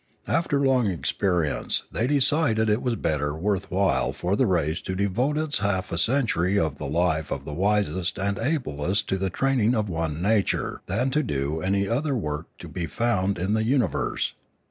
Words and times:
After 0.25 0.59
long 0.65 0.87
experience 0.87 1.83
they 1.91 2.07
decided 2.07 2.69
that 2.69 2.73
it 2.73 2.81
was 2.81 2.95
better 2.95 3.35
worth 3.35 3.69
while 3.69 4.11
for 4.11 4.35
the 4.35 4.47
race 4.47 4.81
to 4.81 4.95
devote 4.95 5.57
half 5.57 5.91
a 5.91 5.97
century 5.99 6.57
of 6.57 6.79
the 6.79 6.87
life 6.87 7.29
of 7.29 7.45
the 7.45 7.53
wisest 7.53 8.17
and 8.17 8.39
ablest 8.39 9.07
to 9.09 9.19
the 9.19 9.29
training 9.29 9.75
of 9.75 9.89
one 9.89 10.19
nature 10.19 10.81
than 10.87 11.11
to 11.11 11.21
do 11.21 11.61
any 11.61 11.87
other 11.87 12.15
work 12.15 12.47
to 12.57 12.67
be 12.67 12.87
found 12.87 13.37
in 13.37 13.53
the 13.53 13.63
universe. 13.63 14.33